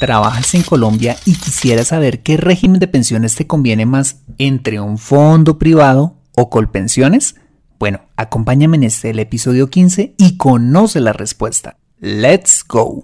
[0.00, 4.98] trabajas en Colombia y quisieras saber qué régimen de pensiones te conviene más entre un
[4.98, 7.36] fondo privado o colpensiones?
[7.78, 11.76] Bueno, acompáñame en este episodio 15 y conoce la respuesta.
[12.00, 13.02] ¡Let's go!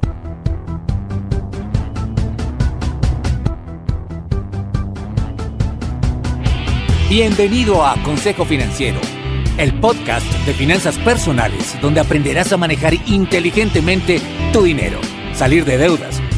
[7.08, 8.98] Bienvenido a Consejo Financiero,
[9.58, 14.20] el podcast de finanzas personales donde aprenderás a manejar inteligentemente
[14.52, 14.98] tu dinero,
[15.34, 16.20] salir de deudas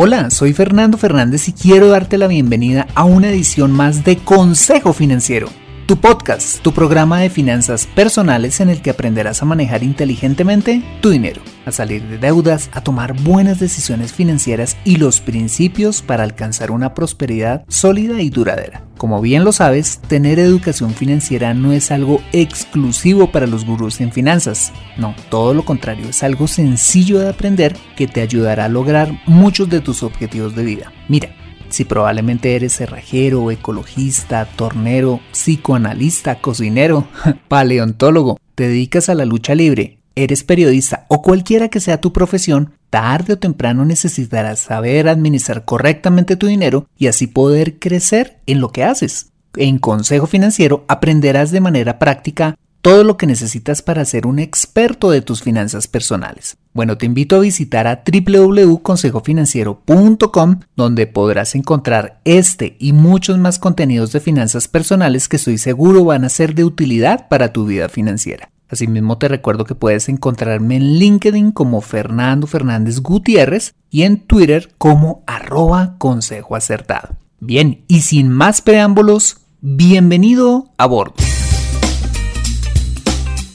[0.00, 4.92] Hola, soy Fernando Fernández y quiero darte la bienvenida a una edición más de Consejo
[4.92, 5.48] Financiero,
[5.88, 11.08] tu podcast, tu programa de finanzas personales en el que aprenderás a manejar inteligentemente tu
[11.08, 16.72] dinero a salir de deudas, a tomar buenas decisiones financieras y los principios para alcanzar
[16.72, 18.82] una prosperidad sólida y duradera.
[18.98, 24.12] Como bien lo sabes, tener educación financiera no es algo exclusivo para los gurús en
[24.12, 24.72] finanzas.
[24.98, 29.70] No, todo lo contrario, es algo sencillo de aprender que te ayudará a lograr muchos
[29.70, 30.92] de tus objetivos de vida.
[31.08, 31.30] Mira,
[31.68, 37.06] si probablemente eres cerrajero, ecologista, tornero, psicoanalista, cocinero,
[37.48, 42.72] paleontólogo, te dedicas a la lucha libre, eres periodista o cualquiera que sea tu profesión,
[42.90, 48.70] tarde o temprano necesitarás saber administrar correctamente tu dinero y así poder crecer en lo
[48.70, 49.30] que haces.
[49.56, 55.10] En Consejo Financiero aprenderás de manera práctica todo lo que necesitas para ser un experto
[55.10, 56.56] de tus finanzas personales.
[56.78, 64.12] Bueno, te invito a visitar a www.consejofinanciero.com donde podrás encontrar este y muchos más contenidos
[64.12, 68.52] de finanzas personales que estoy seguro van a ser de utilidad para tu vida financiera.
[68.68, 74.72] Asimismo te recuerdo que puedes encontrarme en LinkedIn como Fernando Fernández Gutiérrez y en Twitter
[74.78, 77.16] como arroba consejo acertado.
[77.40, 81.16] Bien, y sin más preámbulos, bienvenido a bordo.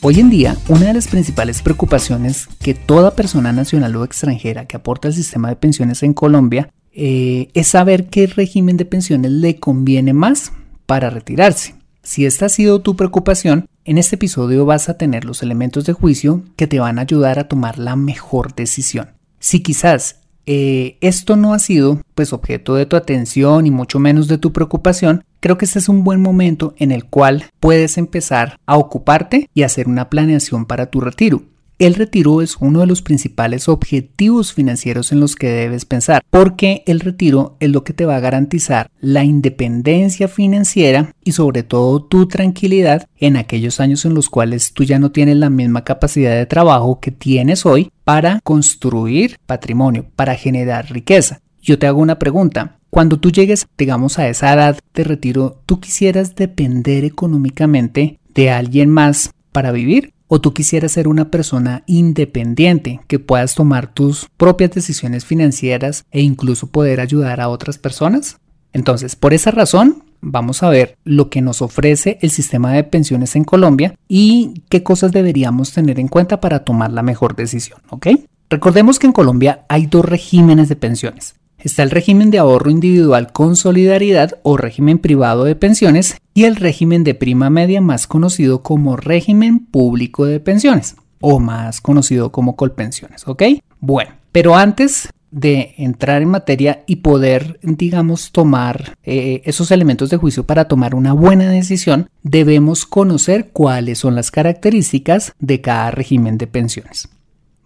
[0.06, 4.76] Hoy en día, una de las principales preocupaciones que toda persona nacional o extranjera que
[4.76, 9.62] aporta al sistema de pensiones en Colombia eh, es saber qué régimen de pensiones le
[9.62, 10.52] conviene más
[10.88, 11.76] para retirarse.
[12.02, 15.94] Si esta ha sido tu preocupación, en este episodio vas a tener los elementos de
[15.94, 19.12] juicio que te van a ayudar a tomar la mejor decisión.
[19.40, 24.28] Si quizás eh, esto no ha sido pues objeto de tu atención y mucho menos
[24.28, 28.58] de tu preocupación, creo que este es un buen momento en el cual puedes empezar
[28.66, 31.44] a ocuparte y hacer una planeación para tu retiro.
[31.84, 36.82] El retiro es uno de los principales objetivos financieros en los que debes pensar, porque
[36.86, 42.02] el retiro es lo que te va a garantizar la independencia financiera y sobre todo
[42.02, 46.34] tu tranquilidad en aquellos años en los cuales tú ya no tienes la misma capacidad
[46.34, 51.42] de trabajo que tienes hoy para construir patrimonio, para generar riqueza.
[51.62, 52.78] Yo te hago una pregunta.
[52.92, 58.90] Cuando tú llegues, digamos, a esa edad de retiro, ¿tú quisieras depender económicamente de alguien
[58.90, 60.13] más para vivir?
[60.34, 66.22] O tú quisieras ser una persona independiente, que puedas tomar tus propias decisiones financieras e
[66.22, 68.38] incluso poder ayudar a otras personas?
[68.72, 73.36] Entonces, por esa razón, vamos a ver lo que nos ofrece el sistema de pensiones
[73.36, 78.08] en Colombia y qué cosas deberíamos tener en cuenta para tomar la mejor decisión, ¿ok?
[78.50, 81.36] Recordemos que en Colombia hay dos regímenes de pensiones.
[81.64, 86.58] Está el régimen de ahorro individual con solidaridad o régimen privado de pensiones y el
[86.58, 92.58] régimen de prima media más conocido como régimen público de pensiones o más conocido como
[92.58, 93.44] colpensiones, ¿ok?
[93.80, 100.18] Bueno, pero antes de entrar en materia y poder, digamos, tomar eh, esos elementos de
[100.18, 106.38] juicio para tomar una buena decisión, debemos conocer cuáles son las características de cada régimen
[106.38, 107.08] de pensiones.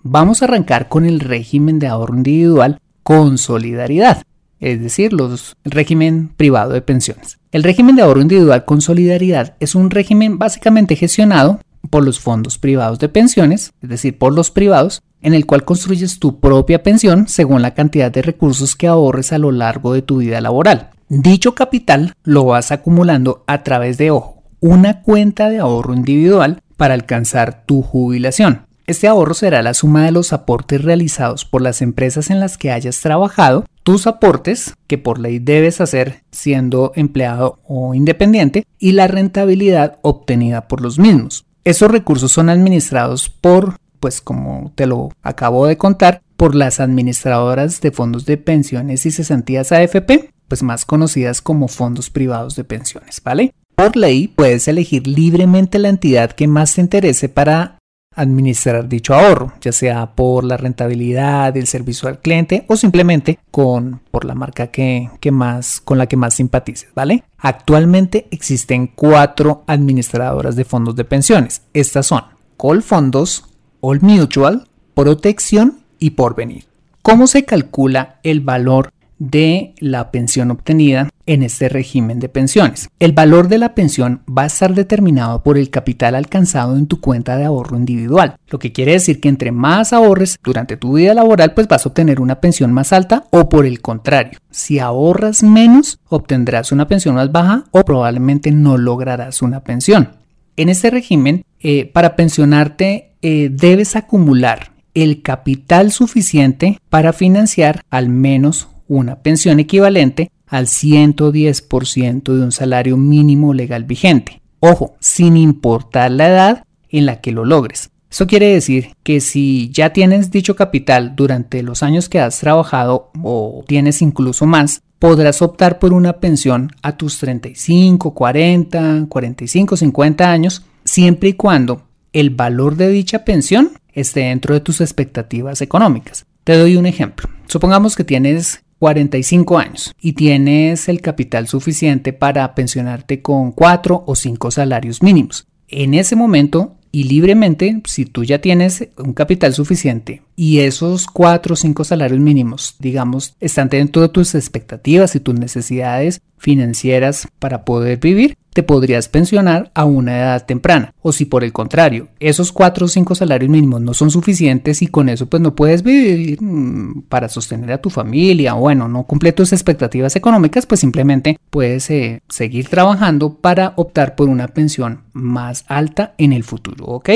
[0.04, 4.24] Vamos a arrancar con el régimen de ahorro individual con solidaridad,
[4.60, 7.38] es decir, los, régimen privado de pensiones.
[7.54, 12.58] El régimen de ahorro individual con solidaridad es un régimen básicamente gestionado por los fondos
[12.58, 17.30] privados de pensiones, es decir, por los privados, en el cual construyes tu propia pensión
[17.30, 20.90] según la cantidad de recursos que ahorres a lo largo de tu vida laboral.
[21.08, 26.94] Dicho capital lo vas acumulando a través de, ojo, una cuenta de ahorro individual para
[26.94, 28.67] alcanzar tu jubilación.
[28.88, 32.72] Este ahorro será la suma de los aportes realizados por las empresas en las que
[32.72, 39.08] hayas trabajado, tus aportes, que por ley debes hacer siendo empleado o independiente, y la
[39.08, 41.46] rentabilidad obtenida por los mismos.
[41.66, 47.82] Esos recursos son administrados por, pues como te lo acabo de contar, por las administradoras
[47.82, 53.22] de fondos de pensiones y cesantías AFP pues más conocidas como fondos privados de pensiones,
[53.22, 53.54] ¿vale?
[53.76, 57.77] Por ley puedes elegir libremente la entidad que más te interese para
[58.18, 64.02] administrar dicho ahorro, ya sea por la rentabilidad, el servicio al cliente o simplemente con
[64.12, 67.24] por la marca que, que más con la que más simpatices, ¿vale?
[67.38, 71.62] Actualmente existen cuatro administradoras de fondos de pensiones.
[71.74, 72.24] Estas son
[72.58, 73.46] Colfondos,
[73.80, 76.66] All Mutual, Protección y Porvenir.
[77.04, 82.90] ¿Cómo se calcula el valor de la pensión obtenida en este régimen de pensiones.
[83.00, 87.02] El valor de la pensión va a estar determinado por el capital alcanzado en tu
[87.02, 91.14] cuenta de ahorro individual, lo que quiere decir que entre más ahorres durante tu vida
[91.14, 95.44] laboral, pues vas a obtener una pensión más alta o por el contrario, si ahorras
[95.44, 100.14] menos, obtendrás una pensión más baja o probablemente no lograrás una pensión.
[100.56, 108.10] En este régimen, eh, para pensionarte, eh, debes acumular el capital suficiente para financiar al
[108.10, 114.42] menos una pensión equivalente al 110% de un salario mínimo legal vigente.
[114.60, 117.92] Ojo, sin importar la edad en la que lo logres.
[118.10, 123.12] Eso quiere decir que si ya tienes dicho capital durante los años que has trabajado
[123.22, 130.32] o tienes incluso más, podrás optar por una pensión a tus 35, 40, 45, 50
[130.32, 131.84] años, siempre y cuando
[132.14, 136.26] el valor de dicha pensión esté dentro de tus expectativas económicas.
[136.44, 137.30] Te doy un ejemplo.
[137.48, 144.16] Supongamos que tienes 45 años y tienes el capital suficiente para pensionarte con 4 o
[144.16, 145.48] 5 salarios mínimos.
[145.68, 151.54] En ese momento y libremente, si tú ya tienes un capital suficiente y esos 4
[151.54, 157.66] o 5 salarios mínimos, digamos, están dentro de tus expectativas y tus necesidades financieras para
[157.66, 160.94] poder vivir, te podrías pensionar a una edad temprana.
[161.02, 164.88] O si por el contrario, esos 4 o 5 salarios mínimos no son suficientes y
[164.88, 169.32] con eso pues no puedes vivir mm, para sostener a tu familia, bueno, no cumple
[169.32, 175.66] tus expectativas económicas, pues simplemente puedes eh, seguir trabajando para optar por una pensión más
[175.68, 177.10] alta en el futuro, ¿ok?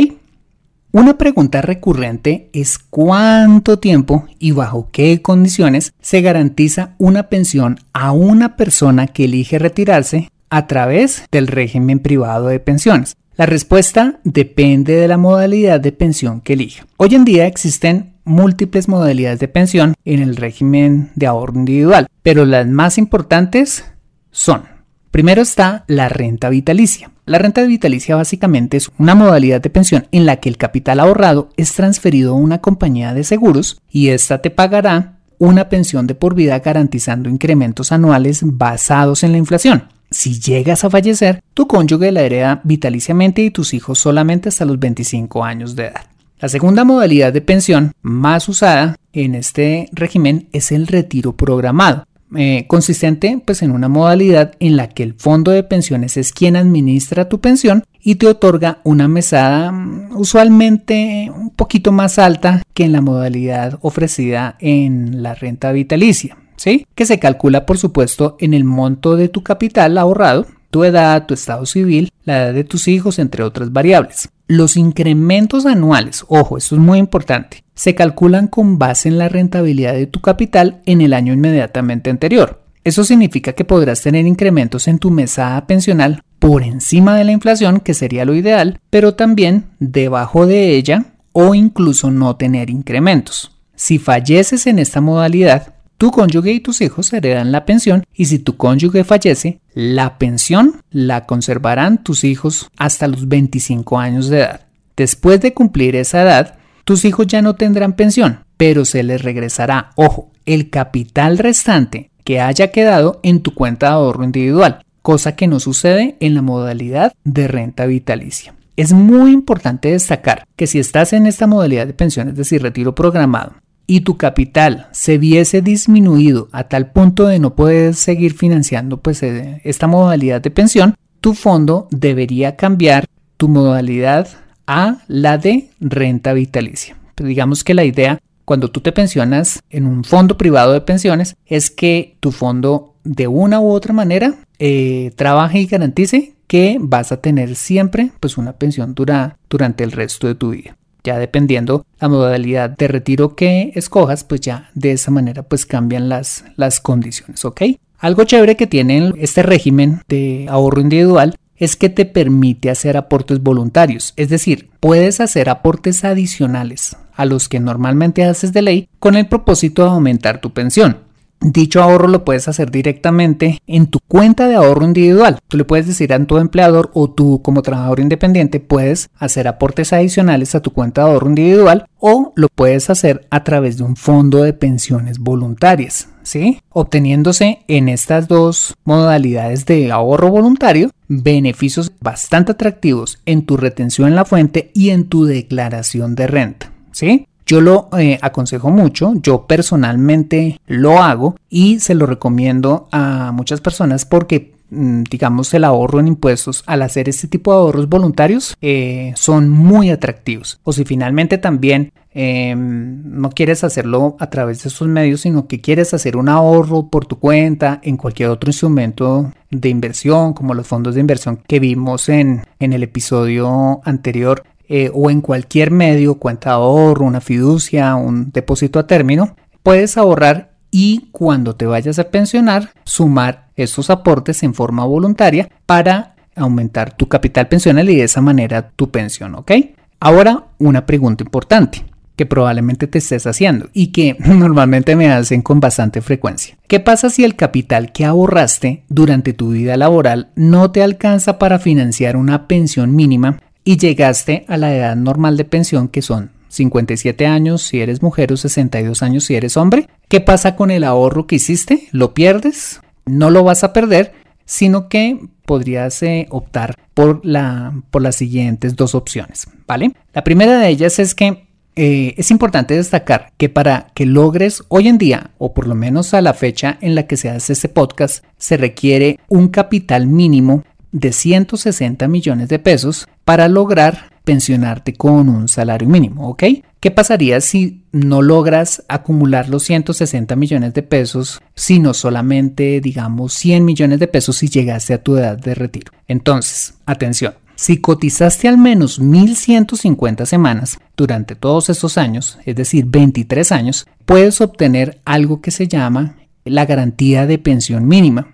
[0.93, 8.11] Una pregunta recurrente es cuánto tiempo y bajo qué condiciones se garantiza una pensión a
[8.11, 13.15] una persona que elige retirarse a través del régimen privado de pensiones.
[13.37, 16.85] La respuesta depende de la modalidad de pensión que elija.
[16.97, 22.43] Hoy en día existen múltiples modalidades de pensión en el régimen de ahorro individual, pero
[22.43, 23.85] las más importantes
[24.29, 24.63] son
[25.11, 27.11] Primero está la renta vitalicia.
[27.25, 31.49] La renta vitalicia básicamente es una modalidad de pensión en la que el capital ahorrado
[31.57, 36.33] es transferido a una compañía de seguros y ésta te pagará una pensión de por
[36.33, 39.89] vida garantizando incrementos anuales basados en la inflación.
[40.09, 44.79] Si llegas a fallecer, tu cónyuge la hereda vitaliciamente y tus hijos solamente hasta los
[44.79, 46.05] 25 años de edad.
[46.39, 52.05] La segunda modalidad de pensión más usada en este régimen es el retiro programado.
[52.35, 56.55] Eh, consistente pues en una modalidad en la que el fondo de pensiones es quien
[56.55, 62.85] administra tu pensión y te otorga una mesada mm, usualmente un poquito más alta que
[62.85, 66.85] en la modalidad ofrecida en la renta vitalicia, ¿sí?
[66.95, 71.33] Que se calcula por supuesto en el monto de tu capital ahorrado, tu edad, tu
[71.33, 74.29] estado civil, la edad de tus hijos, entre otras variables.
[74.47, 79.93] Los incrementos anuales, ojo, esto es muy importante, se calculan con base en la rentabilidad
[79.93, 82.61] de tu capital en el año inmediatamente anterior.
[82.83, 87.79] Eso significa que podrás tener incrementos en tu mesada pensional por encima de la inflación,
[87.79, 93.51] que sería lo ideal, pero también debajo de ella o incluso no tener incrementos.
[93.75, 98.39] Si falleces en esta modalidad, tu cónyuge y tus hijos heredan la pensión y si
[98.39, 104.61] tu cónyuge fallece, la pensión la conservarán tus hijos hasta los 25 años de edad.
[104.97, 109.91] Después de cumplir esa edad, tus hijos ya no tendrán pensión, pero se les regresará,
[109.95, 115.47] ojo, el capital restante que haya quedado en tu cuenta de ahorro individual, cosa que
[115.47, 118.53] no sucede en la modalidad de renta vitalicia.
[118.77, 122.95] Es muy importante destacar que si estás en esta modalidad de pensión, es decir, retiro
[122.95, 123.53] programado,
[123.87, 129.21] y tu capital se viese disminuido a tal punto de no poder seguir financiando pues
[129.23, 133.05] eh, esta modalidad de pensión, tu fondo debería cambiar
[133.37, 134.27] tu modalidad
[134.71, 136.95] a la de renta vitalicia.
[137.15, 141.35] Pues, digamos que la idea cuando tú te pensionas en un fondo privado de pensiones
[141.45, 147.11] es que tu fondo de una u otra manera eh, trabaje y garantice que vas
[147.11, 150.77] a tener siempre pues una pensión dura, durante el resto de tu vida.
[151.03, 156.09] Ya dependiendo la modalidad de retiro que escojas, pues ya de esa manera pues cambian
[156.09, 157.61] las, las condiciones, ¿ok?
[157.97, 163.39] Algo chévere que tiene este régimen de ahorro individual es que te permite hacer aportes
[163.43, 169.15] voluntarios, es decir, puedes hacer aportes adicionales a los que normalmente haces de ley con
[169.15, 170.97] el propósito de aumentar tu pensión.
[171.43, 175.39] Dicho ahorro lo puedes hacer directamente en tu cuenta de ahorro individual.
[175.47, 179.91] Tú le puedes decir a tu empleador o tú como trabajador independiente puedes hacer aportes
[179.91, 183.95] adicionales a tu cuenta de ahorro individual o lo puedes hacer a través de un
[183.95, 186.09] fondo de pensiones voluntarias.
[186.21, 186.59] ¿Sí?
[186.69, 194.15] Obteniéndose en estas dos modalidades de ahorro voluntario beneficios bastante atractivos en tu retención en
[194.15, 196.71] la fuente y en tu declaración de renta.
[196.91, 197.25] ¿Sí?
[197.51, 203.59] Yo lo eh, aconsejo mucho, yo personalmente lo hago y se lo recomiendo a muchas
[203.59, 208.55] personas porque mm, digamos el ahorro en impuestos al hacer este tipo de ahorros voluntarios
[208.61, 210.61] eh, son muy atractivos.
[210.63, 215.59] O si finalmente también em, no quieres hacerlo a través de esos medios sino que
[215.59, 220.67] quieres hacer un ahorro por tu cuenta en cualquier otro instrumento de inversión como los
[220.67, 226.15] fondos de inversión que vimos en, en el episodio anterior eh, o en cualquier medio,
[226.15, 231.99] cuenta de ahorro, una fiducia, un depósito a término, puedes ahorrar y cuando te vayas
[231.99, 238.03] a pensionar, sumar estos aportes en forma voluntaria para aumentar tu capital pensional y de
[238.03, 239.51] esa manera tu pensión, ¿ok?
[239.99, 241.83] Ahora, una pregunta importante
[242.15, 246.55] que probablemente te estés haciendo y que normalmente me hacen con bastante frecuencia.
[246.69, 251.59] ¿Qué pasa si el capital que ahorraste durante tu vida laboral no te alcanza para
[251.59, 257.25] financiar una pensión mínima y llegaste a la edad normal de pensión que son 57
[257.25, 259.87] años si eres mujer o 62 años si eres hombre.
[260.07, 261.87] ¿Qué pasa con el ahorro que hiciste?
[261.91, 262.81] ¿Lo pierdes?
[263.05, 264.13] No lo vas a perder,
[264.45, 269.93] sino que podrías eh, optar por, la, por las siguientes dos opciones, ¿vale?
[270.13, 274.89] La primera de ellas es que eh, es importante destacar que para que logres hoy
[274.89, 277.69] en día, o por lo menos a la fecha en la que se hace este
[277.69, 285.29] podcast, se requiere un capital mínimo de 160 millones de pesos para lograr pensionarte con
[285.29, 286.43] un salario mínimo, ¿ok?
[286.79, 293.65] ¿Qué pasaría si no logras acumular los 160 millones de pesos, sino solamente, digamos, 100
[293.65, 295.91] millones de pesos si llegaste a tu edad de retiro?
[296.07, 303.51] Entonces, atención, si cotizaste al menos 1.150 semanas durante todos estos años, es decir, 23
[303.51, 308.33] años, puedes obtener algo que se llama la garantía de pensión mínima.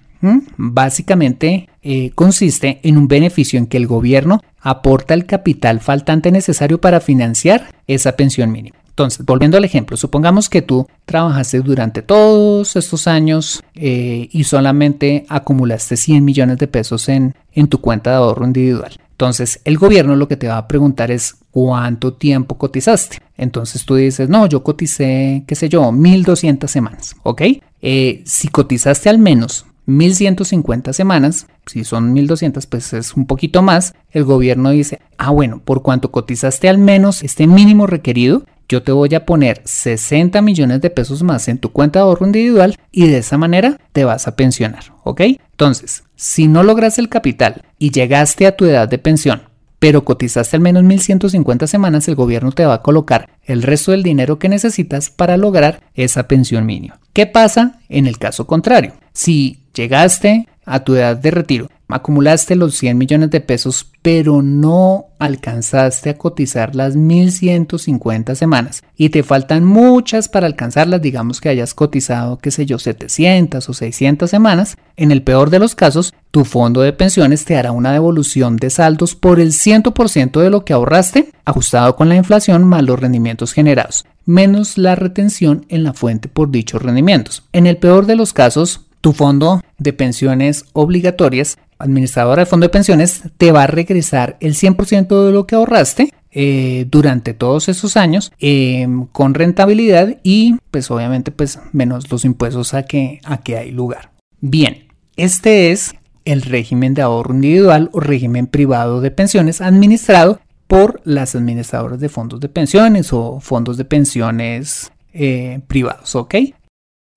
[0.57, 6.81] Básicamente eh, consiste en un beneficio en que el gobierno aporta el capital faltante necesario
[6.81, 8.77] para financiar esa pensión mínima.
[8.89, 15.25] Entonces, volviendo al ejemplo, supongamos que tú trabajaste durante todos estos años eh, y solamente
[15.29, 18.97] acumulaste 100 millones de pesos en, en tu cuenta de ahorro individual.
[19.11, 23.19] Entonces, el gobierno lo que te va a preguntar es cuánto tiempo cotizaste.
[23.35, 27.41] Entonces tú dices, no, yo coticé, qué sé yo, 1200 semanas, ¿ok?
[27.81, 33.95] Eh, si cotizaste al menos 1150 semanas, si son 1200 pues es un poquito más,
[34.11, 38.91] el gobierno dice, ah bueno, por cuanto cotizaste al menos este mínimo requerido, yo te
[38.91, 43.07] voy a poner 60 millones de pesos más en tu cuenta de ahorro individual y
[43.07, 45.21] de esa manera te vas a pensionar, ¿ok?
[45.51, 49.43] Entonces, si no logras el capital y llegaste a tu edad de pensión,
[49.79, 54.03] pero cotizaste al menos 1150 semanas, el gobierno te va a colocar el resto del
[54.03, 56.99] dinero que necesitas para lograr esa pensión mínima.
[57.13, 58.93] ¿Qué pasa en el caso contrario?
[59.13, 65.05] Si llegaste a tu edad de retiro, acumulaste los 100 millones de pesos, pero no
[65.19, 68.83] alcanzaste a cotizar las 1150 semanas.
[68.95, 73.73] Y te faltan muchas para alcanzarlas, digamos que hayas cotizado, qué sé yo, 700 o
[73.73, 77.91] 600 semanas, en el peor de los casos, tu fondo de pensiones te hará una
[77.91, 82.83] devolución de saldos por el 100% de lo que ahorraste, ajustado con la inflación más
[82.83, 87.43] los rendimientos generados menos la retención en la fuente por dichos rendimientos.
[87.53, 92.69] En el peor de los casos, tu fondo de pensiones obligatorias, administradora de fondo de
[92.69, 97.97] pensiones, te va a regresar el 100% de lo que ahorraste eh, durante todos esos
[97.97, 103.57] años em, con rentabilidad y pues obviamente pues menos los impuestos a que, a que
[103.57, 104.11] hay lugar.
[104.39, 111.01] Bien, este es el régimen de ahorro individual o régimen privado de pensiones administrado por
[111.05, 116.35] las administradoras de fondos de pensiones o fondos de pensiones eh, privados, ¿ok?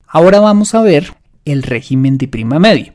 [0.06, 1.12] Ahora vamos a ver
[1.44, 2.94] el régimen de prima media.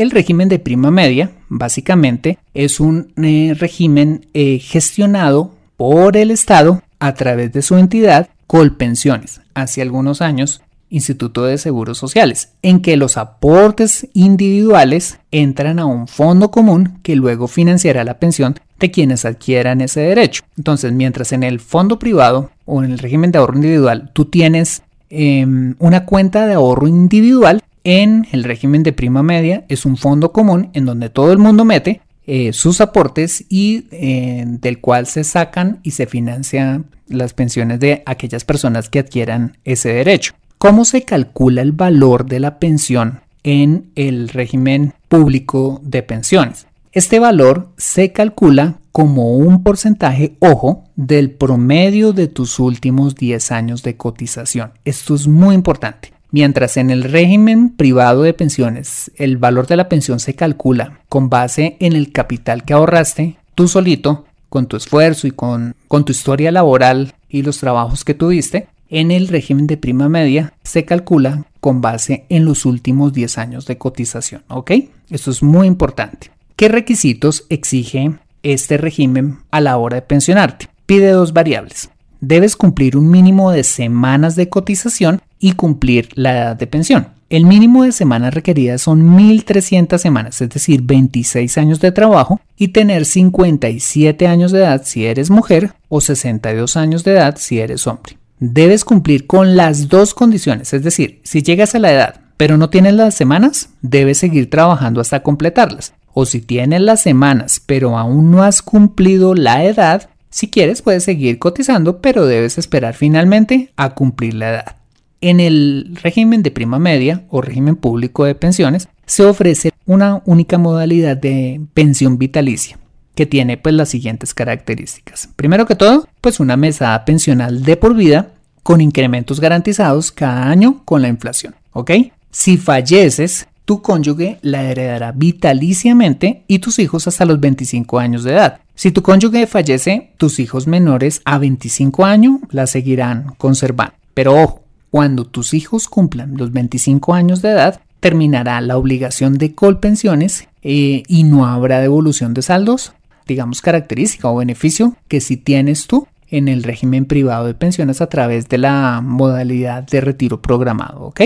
[0.00, 6.82] El régimen de prima media básicamente es un eh, régimen eh, gestionado por el Estado
[7.00, 9.42] a través de su entidad Colpensiones.
[9.52, 16.08] Hace algunos años Instituto de Seguros Sociales, en que los aportes individuales entran a un
[16.08, 20.44] fondo común que luego financiará la pensión de quienes adquieran ese derecho.
[20.56, 24.82] Entonces, mientras en el fondo privado o en el régimen de ahorro individual tú tienes
[25.10, 30.32] em, una cuenta de ahorro individual, en el régimen de prima media es un fondo
[30.32, 35.24] común en donde todo el mundo mete eh, sus aportes y eh, del cual se
[35.24, 40.34] sacan y se financian las pensiones de aquellas personas que adquieran ese derecho.
[40.58, 46.66] ¿Cómo se calcula el valor de la pensión en el régimen público de pensiones?
[46.92, 53.82] Este valor se calcula como un porcentaje, ojo, del promedio de tus últimos 10 años
[53.82, 54.72] de cotización.
[54.84, 56.12] Esto es muy importante.
[56.32, 61.28] Mientras en el régimen privado de pensiones el valor de la pensión se calcula con
[61.28, 66.12] base en el capital que ahorraste tú solito, con tu esfuerzo y con, con tu
[66.12, 71.44] historia laboral y los trabajos que tuviste, en el régimen de prima media se calcula
[71.60, 74.72] con base en los últimos 10 años de cotización, ¿ok?
[75.10, 76.30] Esto es muy importante.
[76.56, 80.68] ¿Qué requisitos exige este régimen a la hora de pensionarte?
[80.86, 81.90] Pide dos variables.
[82.20, 87.08] Debes cumplir un mínimo de semanas de cotización y cumplir la edad de pensión.
[87.30, 92.68] El mínimo de semanas requeridas son 1.300 semanas, es decir, 26 años de trabajo y
[92.68, 97.86] tener 57 años de edad si eres mujer o 62 años de edad si eres
[97.86, 98.18] hombre.
[98.40, 102.70] Debes cumplir con las dos condiciones, es decir, si llegas a la edad pero no
[102.70, 105.92] tienes las semanas, debes seguir trabajando hasta completarlas.
[106.14, 111.04] O si tienes las semanas pero aún no has cumplido la edad, si quieres puedes
[111.04, 114.76] seguir cotizando pero debes esperar finalmente a cumplir la edad.
[115.20, 120.56] En el régimen de prima media o régimen público de pensiones se ofrece una única
[120.56, 122.78] modalidad de pensión vitalicia
[123.14, 125.28] que tiene pues las siguientes características.
[125.36, 128.32] Primero que todo, pues una mesada pensional de por vida
[128.62, 131.90] con incrementos garantizados cada año con la inflación, ¿ok?
[132.30, 138.32] Si falleces, tu cónyuge la heredará vitaliciamente y tus hijos hasta los 25 años de
[138.32, 138.60] edad.
[138.80, 143.92] Si tu cónyuge fallece, tus hijos menores a 25 años la seguirán conservando.
[144.14, 149.54] Pero ojo, cuando tus hijos cumplan los 25 años de edad, terminará la obligación de
[149.54, 152.94] colpensiones eh, y no habrá devolución de saldos,
[153.26, 158.08] digamos característica o beneficio que si tienes tú en el régimen privado de pensiones a
[158.08, 161.20] través de la modalidad de retiro programado, ¿ok?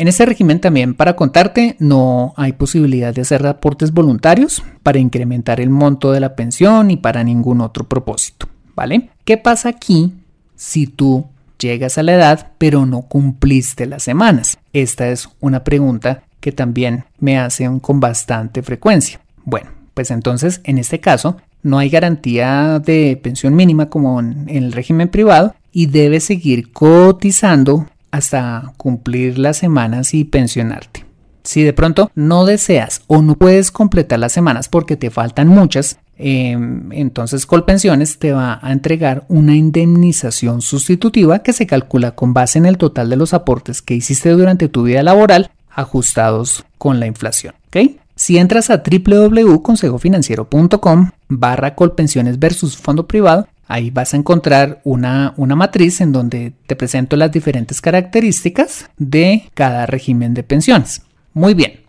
[0.00, 5.60] En este régimen también, para contarte, no hay posibilidad de hacer aportes voluntarios para incrementar
[5.60, 9.10] el monto de la pensión y para ningún otro propósito, ¿vale?
[9.26, 10.14] ¿Qué pasa aquí
[10.56, 11.26] si tú
[11.58, 14.56] llegas a la edad pero no cumpliste las semanas?
[14.72, 19.20] Esta es una pregunta que también me hacen con bastante frecuencia.
[19.44, 24.72] Bueno, pues entonces en este caso no hay garantía de pensión mínima como en el
[24.72, 31.06] régimen privado y debes seguir cotizando hasta cumplir las semanas y pensionarte.
[31.42, 35.98] Si de pronto no deseas o no puedes completar las semanas porque te faltan muchas,
[36.22, 42.58] Em, entonces Colpensiones te va a entregar una indemnización sustitutiva que se calcula con base
[42.58, 47.06] en el total de los aportes que hiciste durante tu vida laboral ajustados con la
[47.06, 47.54] inflación.
[48.16, 55.56] Si entras a www.consejofinanciero.com barra colpensiones versus fondo privado, ahí vas a encontrar una, una
[55.56, 61.02] matriz en donde te presento las diferentes características de cada régimen de pensiones.
[61.32, 61.80] Muy bien.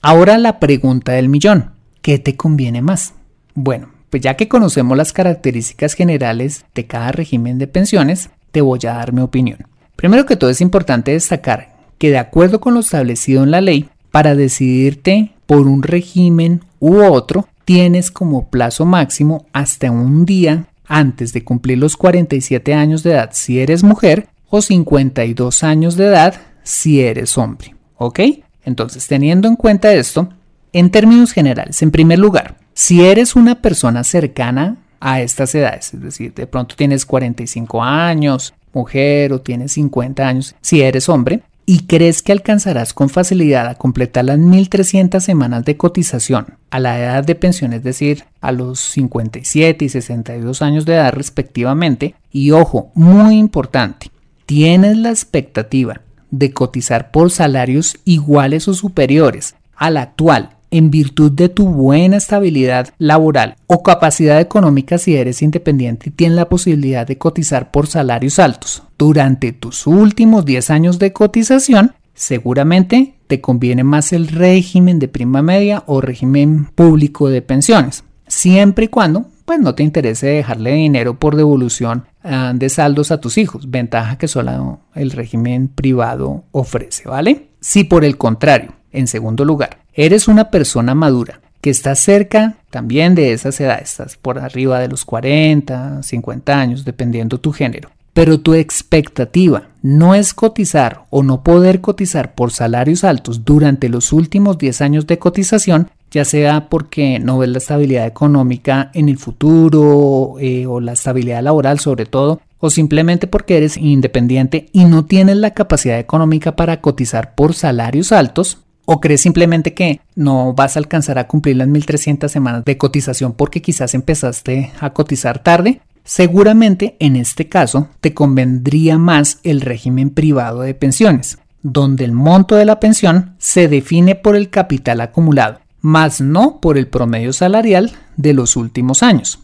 [0.00, 1.72] Ahora la pregunta del millón.
[2.00, 3.12] ¿Qué te conviene más?
[3.54, 8.78] Bueno, pues ya que conocemos las características generales de cada régimen de pensiones, te voy
[8.84, 9.66] a dar mi opinión.
[9.96, 13.90] Primero que todo es importante destacar que de acuerdo con lo establecido en la ley,
[14.10, 21.32] para decidirte por un régimen u otro, tienes como plazo máximo hasta un día antes
[21.32, 26.34] de cumplir los 47 años de edad si eres mujer o 52 años de edad
[26.64, 27.76] si eres hombre.
[27.96, 28.20] ¿Ok?
[28.64, 30.28] Entonces, teniendo en cuenta esto,
[30.72, 36.02] en términos generales, en primer lugar, si eres una persona cercana a estas edades, es
[36.02, 41.86] decir, de pronto tienes 45 años, mujer o tienes 50 años, si eres hombre, y
[41.86, 47.24] crees que alcanzarás con facilidad a completar las 1.300 semanas de cotización a la edad
[47.24, 52.90] de pensión, es decir, a los 57 y 62 años de edad respectivamente, y ojo,
[52.94, 54.10] muy importante,
[54.46, 61.48] tienes la expectativa de cotizar por salarios iguales o superiores al actual en virtud de
[61.48, 67.18] tu buena estabilidad laboral o capacidad económica si eres independiente y tienes la posibilidad de
[67.18, 74.12] cotizar por salarios altos durante tus últimos 10 años de cotización, seguramente te conviene más
[74.12, 79.74] el régimen de prima media o régimen público de pensiones, siempre y cuando pues no
[79.74, 84.78] te interese dejarle dinero por devolución ah, de saldos a tus hijos, ventaja que solo
[84.94, 87.48] el régimen privado ofrece, ¿vale?
[87.58, 93.14] Si por el contrario, en segundo lugar, eres una persona madura que está cerca también
[93.14, 97.90] de esas edades, estás por arriba de los 40, 50 años, dependiendo tu género.
[98.12, 104.12] Pero tu expectativa no es cotizar o no poder cotizar por salarios altos durante los
[104.12, 109.18] últimos 10 años de cotización, ya sea porque no ves la estabilidad económica en el
[109.18, 115.04] futuro eh, o la estabilidad laboral sobre todo, o simplemente porque eres independiente y no
[115.04, 118.58] tienes la capacidad económica para cotizar por salarios altos,
[118.92, 123.34] ¿O crees simplemente que no vas a alcanzar a cumplir las 1300 semanas de cotización
[123.34, 125.80] porque quizás empezaste a cotizar tarde?
[126.02, 132.56] Seguramente en este caso te convendría más el régimen privado de pensiones, donde el monto
[132.56, 137.92] de la pensión se define por el capital acumulado, más no por el promedio salarial
[138.16, 139.38] de los últimos años.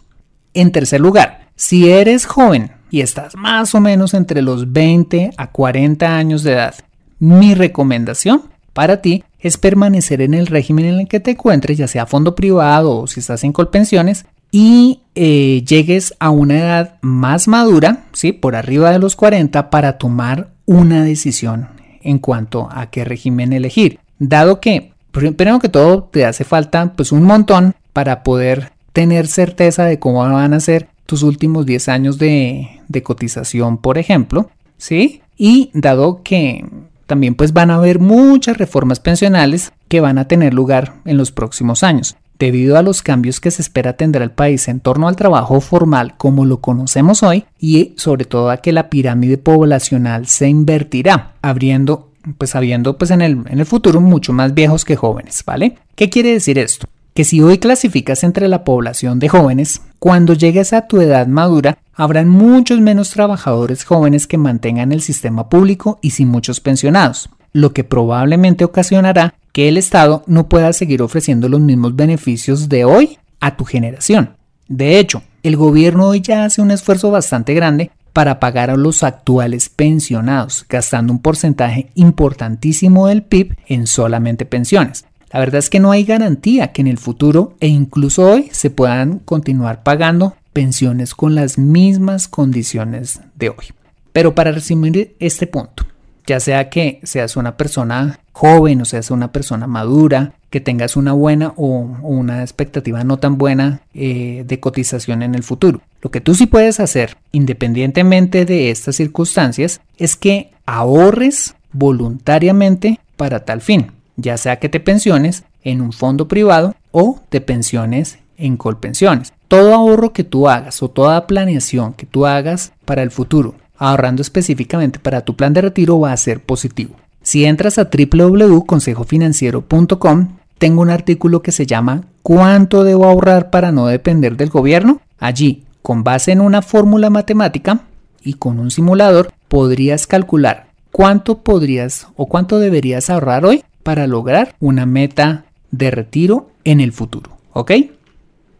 [0.54, 5.52] En tercer lugar, si eres joven y estás más o menos entre los 20 a
[5.52, 6.74] 40 años de edad,
[7.20, 11.88] mi recomendación para ti es permanecer en el régimen en el que te encuentres, ya
[11.88, 17.48] sea fondo privado o si estás en colpensiones, y eh, llegues a una edad más
[17.48, 18.32] madura, ¿sí?
[18.32, 21.68] por arriba de los 40, para tomar una decisión
[22.02, 23.98] en cuanto a qué régimen elegir.
[24.18, 29.84] Dado que, primero que todo, te hace falta pues un montón para poder tener certeza
[29.84, 35.22] de cómo van a ser tus últimos 10 años de, de cotización, por ejemplo, ¿sí?
[35.36, 36.64] Y dado que
[37.06, 41.32] también pues van a haber muchas reformas pensionales que van a tener lugar en los
[41.32, 42.16] próximos años.
[42.38, 46.16] Debido a los cambios que se espera tendrá el país en torno al trabajo formal
[46.18, 52.10] como lo conocemos hoy y sobre todo a que la pirámide poblacional se invertirá, abriendo
[52.38, 55.78] pues habiendo pues en el, en el futuro mucho más viejos que jóvenes, ¿vale?
[55.94, 56.86] ¿Qué quiere decir esto?
[57.16, 61.78] que si hoy clasificas entre la población de jóvenes, cuando llegues a tu edad madura,
[61.94, 67.72] habrán muchos menos trabajadores jóvenes que mantengan el sistema público y sin muchos pensionados, lo
[67.72, 73.18] que probablemente ocasionará que el Estado no pueda seguir ofreciendo los mismos beneficios de hoy
[73.40, 74.36] a tu generación.
[74.68, 79.02] De hecho, el gobierno hoy ya hace un esfuerzo bastante grande para pagar a los
[79.02, 85.04] actuales pensionados, gastando un porcentaje importantísimo del PIB en solamente pensiones.
[85.36, 88.70] La verdad es que no hay garantía que en el futuro e incluso hoy se
[88.70, 93.66] puedan continuar pagando pensiones con las mismas condiciones de hoy.
[94.14, 95.84] Pero para resumir este punto,
[96.26, 101.12] ya sea que seas una persona joven o seas una persona madura, que tengas una
[101.12, 105.82] buena o, una expectativa no tan buena eh, de cotización en el futuro.
[106.00, 113.44] Lo que tú sí puedes hacer, independientemente de estas circunstancias, es que ahorres voluntariamente para
[113.44, 118.56] tal fin ya sea que te pensiones en un fondo privado o te pensiones en
[118.56, 119.32] Colpensiones.
[119.48, 124.22] Todo ahorro que tú hagas o toda planeación que tú hagas para el futuro, ahorrando
[124.22, 126.96] específicamente para tu plan de retiro, va a ser positivo.
[127.22, 133.86] Si entras a www.consejofinanciero.com, tengo un artículo que se llama ¿Cuánto debo ahorrar para no
[133.86, 135.00] depender del gobierno?
[135.18, 137.80] Allí, con base en una fórmula matemática
[138.22, 144.56] y con un simulador, podrías calcular cuánto podrías o cuánto deberías ahorrar hoy para lograr
[144.58, 147.38] una meta de retiro en el futuro.
[147.52, 147.70] ¿Ok?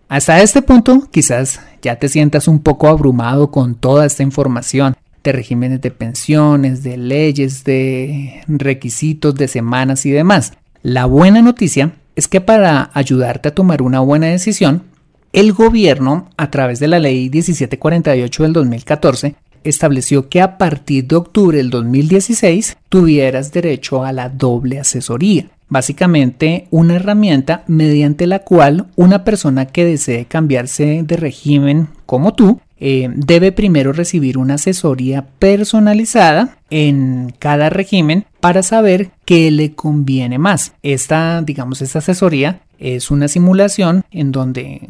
[0.09, 5.33] Hasta este punto quizás ya te sientas un poco abrumado con toda esta información de
[5.33, 10.53] regímenes de pensiones, de leyes, de requisitos de semanas y demás.
[10.83, 14.85] La buena noticia es que para ayudarte a tomar una buena decisión,
[15.33, 19.35] el gobierno, a través de la ley 1748 del 2014,
[19.69, 25.49] estableció que a partir de octubre del 2016 tuvieras derecho a la doble asesoría.
[25.69, 32.61] Básicamente una herramienta mediante la cual una persona que desee cambiarse de régimen como tú
[32.79, 40.39] eh, debe primero recibir una asesoría personalizada en cada régimen para saber qué le conviene
[40.39, 40.75] más.
[40.83, 44.83] Esta, digamos, esta asesoría es una simulación en donde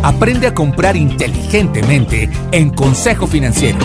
[0.04, 3.78] Aprende a comprar inteligentemente en Consejo Financiero.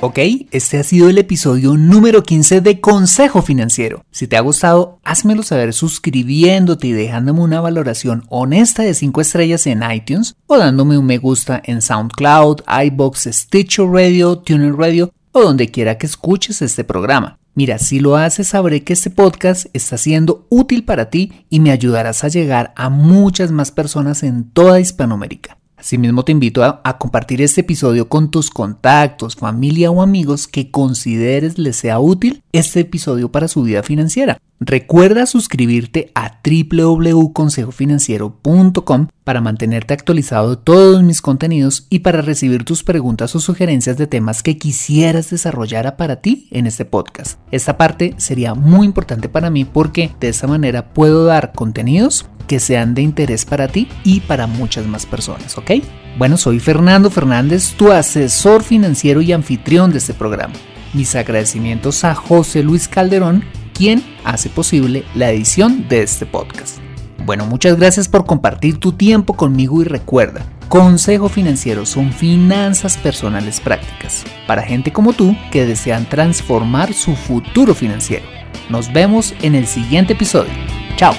[0.00, 0.20] Ok,
[0.52, 4.04] este ha sido el episodio número 15 de Consejo Financiero.
[4.12, 9.66] Si te ha gustado, házmelo saber suscribiéndote y dejándome una valoración honesta de 5 estrellas
[9.66, 15.42] en iTunes o dándome un me gusta en SoundCloud, iBox, Stitcher Radio, Tuner Radio o
[15.42, 17.40] donde quiera que escuches este programa.
[17.56, 21.72] Mira, si lo haces, sabré que este podcast está siendo útil para ti y me
[21.72, 25.57] ayudarás a llegar a muchas más personas en toda Hispanoamérica.
[25.78, 31.56] Asimismo, te invito a, compartir este episodio con tus contactos, familia o amigos que consideres
[31.56, 34.38] les sea útil este episodio para su vida financiera.
[34.60, 42.82] Recuerda suscribirte a www.consejofinanciero.com para mantenerte actualizado de todos mis contenidos y para recibir tus
[42.82, 47.38] preguntas o sugerencias de temas que quisieras desarrollar para ti en este podcast.
[47.52, 52.58] Esta parte sería muy importante para mí porque de esta manera puedo dar contenidos que
[52.58, 55.70] sean de interés para ti y para muchas más personas, ¿ok?
[56.18, 60.54] Bueno, soy Fernando Fernández, tu asesor financiero y anfitrión de este programa.
[60.94, 66.78] Mis agradecimientos a José Luis Calderón, quien hace posible la edición de este podcast.
[67.24, 73.60] Bueno, muchas gracias por compartir tu tiempo conmigo y recuerda, Consejo Financiero son finanzas personales
[73.60, 78.24] prácticas para gente como tú que desean transformar su futuro financiero.
[78.68, 80.52] Nos vemos en el siguiente episodio.
[80.96, 81.14] Chao.